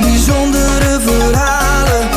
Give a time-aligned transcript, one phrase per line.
[0.00, 2.08] bijzondere verhalen.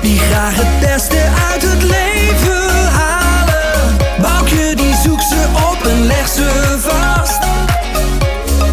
[0.00, 1.20] Wie graag het beste
[1.50, 3.96] uit het leven halen.
[4.20, 7.42] Boukje die zoekt ze op en legt ze vast.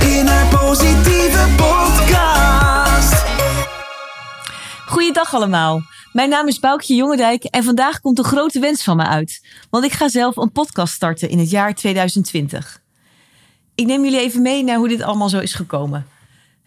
[0.02, 3.24] In haar positieve podcast.
[4.86, 5.82] Goeiedag allemaal.
[6.12, 9.48] Mijn naam is Boukje Jongendijk en vandaag komt een grote wens van me uit.
[9.70, 12.82] Want ik ga zelf een podcast starten in het jaar 2020.
[13.76, 16.08] Ik neem jullie even mee naar hoe dit allemaal zo is gekomen.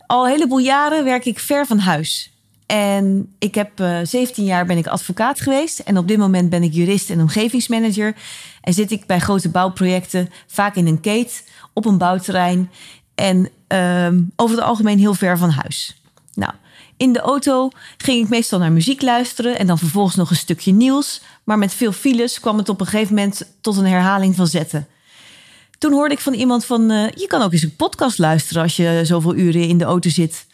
[0.08, 2.32] Al een heleboel jaren werk ik ver van huis.
[2.66, 5.78] En ik heb uh, 17 jaar ben ik advocaat geweest.
[5.78, 8.16] En op dit moment ben ik jurist en omgevingsmanager.
[8.60, 12.70] En zit ik bij grote bouwprojecten, vaak in een keet, op een bouwterrein.
[13.14, 16.02] En uh, over het algemeen heel ver van huis.
[16.34, 16.52] Nou,
[16.96, 20.72] in de auto ging ik meestal naar muziek luisteren en dan vervolgens nog een stukje
[20.72, 21.20] nieuws.
[21.45, 24.86] Maar met veel files kwam het op een gegeven moment tot een herhaling van zetten.
[25.79, 28.76] Toen hoorde ik van iemand van, uh, je kan ook eens een podcast luisteren als
[28.76, 30.46] je zoveel uren in de auto zit.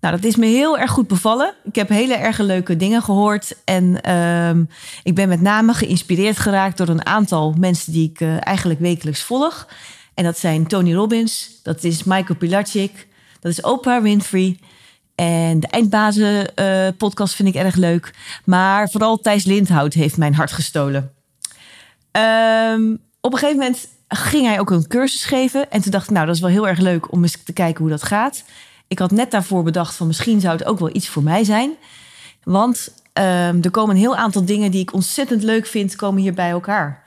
[0.00, 1.54] Nou, dat is me heel erg goed bevallen.
[1.64, 3.54] Ik heb hele erg leuke dingen gehoord.
[3.64, 4.64] En uh,
[5.02, 9.22] ik ben met name geïnspireerd geraakt door een aantal mensen die ik uh, eigenlijk wekelijks
[9.22, 9.68] volg.
[10.14, 13.08] En dat zijn Tony Robbins, dat is Michael Pilarczyk,
[13.40, 14.58] dat is Oprah Winfrey.
[15.14, 18.14] En de Eindbazen uh, podcast vind ik erg leuk.
[18.44, 21.12] Maar vooral Thijs Lindhout heeft mijn hart gestolen.
[22.72, 25.70] Um, op een gegeven moment ging hij ook een cursus geven.
[25.70, 27.80] En toen dacht ik, nou, dat is wel heel erg leuk om eens te kijken
[27.80, 28.44] hoe dat gaat.
[28.88, 31.72] Ik had net daarvoor bedacht van misschien zou het ook wel iets voor mij zijn.
[32.42, 36.34] Want um, er komen een heel aantal dingen die ik ontzettend leuk vind, komen hier
[36.34, 37.02] bij elkaar.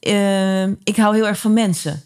[0.00, 2.02] Um, ik hou heel erg van mensen.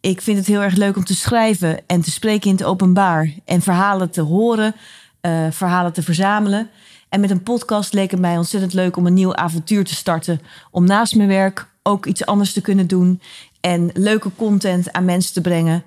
[0.00, 3.32] Ik vind het heel erg leuk om te schrijven en te spreken in het openbaar.
[3.44, 4.74] En verhalen te horen,
[5.22, 6.70] uh, verhalen te verzamelen.
[7.08, 10.40] En met een podcast leek het mij ontzettend leuk om een nieuw avontuur te starten.
[10.70, 13.20] Om naast mijn werk ook iets anders te kunnen doen.
[13.60, 15.82] En leuke content aan mensen te brengen.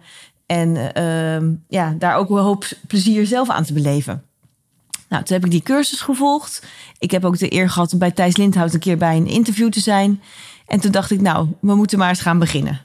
[0.45, 4.23] En uh, ja, daar ook een hoop plezier zelf aan te beleven.
[5.09, 6.64] Nou, toen heb ik die cursus gevolgd.
[6.99, 9.70] Ik heb ook de eer gehad om bij Thijs Lindhout een keer bij een interview
[9.70, 10.21] te zijn.
[10.67, 12.81] En toen dacht ik, nou, we moeten maar eens gaan beginnen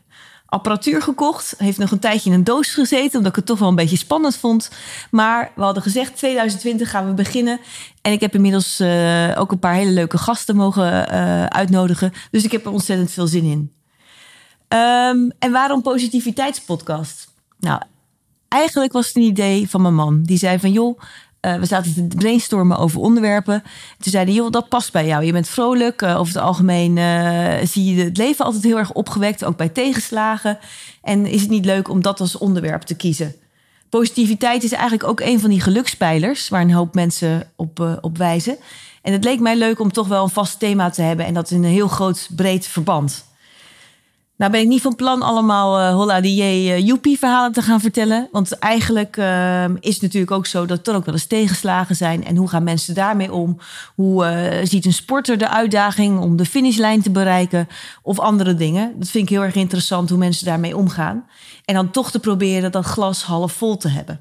[0.46, 1.54] apparatuur gekocht.
[1.58, 3.96] Heeft nog een tijdje in een doos gezeten, omdat ik het toch wel een beetje
[3.96, 4.70] spannend vond.
[5.10, 7.60] Maar we hadden gezegd, 2020 gaan we beginnen.
[8.02, 12.12] En ik heb inmiddels uh, ook een paar hele leuke gasten mogen uh, uitnodigen.
[12.30, 13.75] Dus ik heb er ontzettend veel zin in.
[14.68, 17.28] Um, en waarom positiviteitspodcast?
[17.60, 17.80] Nou,
[18.48, 20.22] eigenlijk was het een idee van mijn man.
[20.22, 20.98] Die zei van, joh,
[21.46, 23.62] uh, we zaten te brainstormen over onderwerpen.
[23.98, 25.24] Toen zeiden joh, dat past bij jou.
[25.24, 26.02] Je bent vrolijk.
[26.02, 29.68] Uh, over het algemeen uh, zie je het leven altijd heel erg opgewekt, ook bij
[29.68, 30.58] tegenslagen.
[31.02, 33.34] En is het niet leuk om dat als onderwerp te kiezen?
[33.88, 38.56] Positiviteit is eigenlijk ook een van die gelukspijlers waar een hoop mensen op, op wijzen.
[39.02, 41.50] En het leek mij leuk om toch wel een vast thema te hebben en dat
[41.50, 43.24] in een heel groot, breed verband.
[44.36, 47.80] Nou ben ik niet van plan allemaal uh, holla die uh, joepie verhalen te gaan
[47.80, 48.28] vertellen.
[48.32, 52.24] Want eigenlijk uh, is het natuurlijk ook zo dat er ook wel eens tegenslagen zijn.
[52.24, 53.58] En hoe gaan mensen daarmee om?
[53.94, 57.68] Hoe uh, ziet een sporter de uitdaging om de finishlijn te bereiken?
[58.02, 58.92] Of andere dingen.
[58.98, 61.26] Dat vind ik heel erg interessant hoe mensen daarmee omgaan.
[61.64, 64.20] En dan toch te proberen dat glas half vol te hebben.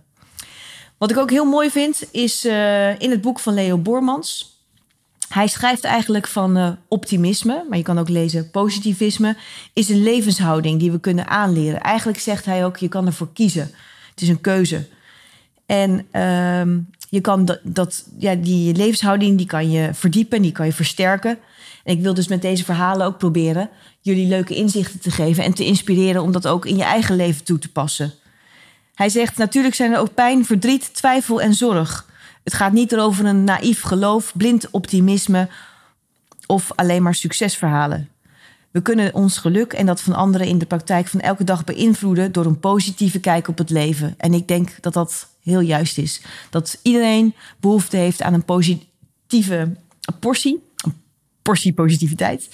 [0.97, 2.45] Wat ik ook heel mooi vind is
[2.97, 4.54] in het boek van Leo Bormans...
[5.29, 9.35] Hij schrijft eigenlijk van uh, optimisme, maar je kan ook lezen positivisme,
[9.73, 11.81] is een levenshouding die we kunnen aanleren.
[11.81, 13.71] Eigenlijk zegt hij ook, je kan ervoor kiezen.
[14.09, 14.87] Het is een keuze.
[15.65, 20.65] En uh, je kan dat, dat, ja, die levenshouding die kan je verdiepen, die kan
[20.65, 21.37] je versterken.
[21.83, 23.69] En ik wil dus met deze verhalen ook proberen
[24.05, 27.43] jullie leuke inzichten te geven en te inspireren om dat ook in je eigen leven
[27.43, 28.13] toe te passen.
[28.95, 32.05] Hij zegt, natuurlijk zijn er ook pijn, verdriet, twijfel en zorg.
[32.45, 35.49] Het gaat niet over een naïef geloof, blind optimisme
[36.45, 38.09] of alleen maar succesverhalen.
[38.71, 42.31] We kunnen ons geluk en dat van anderen in de praktijk van elke dag beïnvloeden
[42.31, 44.13] door een positieve kijk op het leven.
[44.17, 46.21] En ik denk dat dat heel juist is.
[46.49, 49.71] Dat iedereen behoefte heeft aan een positieve
[50.19, 50.63] portie,
[51.41, 52.49] portie positiviteit.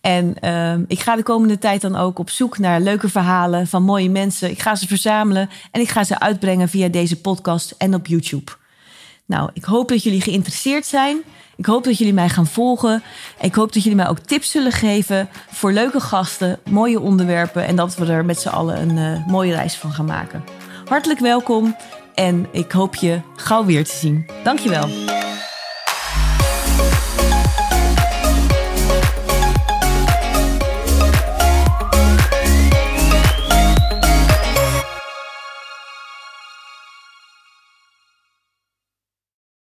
[0.00, 3.82] En uh, ik ga de komende tijd dan ook op zoek naar leuke verhalen van
[3.82, 4.50] mooie mensen.
[4.50, 8.52] Ik ga ze verzamelen en ik ga ze uitbrengen via deze podcast en op YouTube.
[9.28, 11.22] Nou, ik hoop dat jullie geïnteresseerd zijn.
[11.56, 13.02] Ik hoop dat jullie mij gaan volgen.
[13.40, 17.76] Ik hoop dat jullie mij ook tips zullen geven voor leuke gasten, mooie onderwerpen en
[17.76, 20.44] dat we er met z'n allen een uh, mooie reis van gaan maken.
[20.84, 21.76] Hartelijk welkom
[22.14, 24.26] en ik hoop je gauw weer te zien.
[24.44, 25.07] Dankjewel.